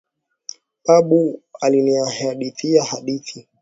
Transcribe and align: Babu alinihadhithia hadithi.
Babu 0.85 1.39
alinihadhithia 1.61 2.83
hadithi. 2.83 3.47